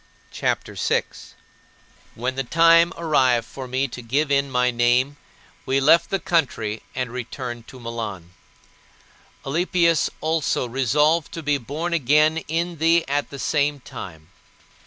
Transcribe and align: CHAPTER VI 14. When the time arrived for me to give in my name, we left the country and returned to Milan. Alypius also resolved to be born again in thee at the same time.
CHAPTER 0.31 0.73
VI 0.73 1.03
14. 1.11 1.33
When 2.15 2.33
the 2.33 2.43
time 2.43 2.91
arrived 2.97 3.45
for 3.45 3.67
me 3.67 3.87
to 3.89 4.01
give 4.01 4.31
in 4.31 4.49
my 4.49 4.71
name, 4.71 5.17
we 5.63 5.79
left 5.79 6.09
the 6.09 6.17
country 6.17 6.81
and 6.95 7.11
returned 7.11 7.67
to 7.67 7.79
Milan. 7.79 8.31
Alypius 9.45 10.09
also 10.19 10.67
resolved 10.67 11.31
to 11.33 11.43
be 11.43 11.59
born 11.59 11.93
again 11.93 12.39
in 12.47 12.79
thee 12.79 13.05
at 13.07 13.29
the 13.29 13.37
same 13.37 13.79
time. 13.79 14.29